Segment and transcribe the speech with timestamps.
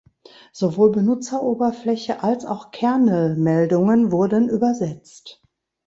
[0.51, 5.43] Sowohl Benutzeroberfläche als auch Kernel-Meldungen wurden übersetzt.